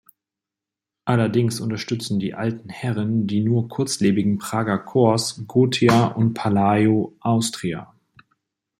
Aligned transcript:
Allerdings 1.05 1.59
unterstützten 1.61 2.17
die 2.19 2.33
Alten 2.33 2.69
Herren 2.69 3.27
die 3.27 3.41
nur 3.41 3.69
kurzlebigen 3.69 4.39
Prager 4.39 4.79
Corps 4.79 5.39
Gothia 5.45 6.07
und 6.07 6.33
Palaio-Austria. 6.33 7.93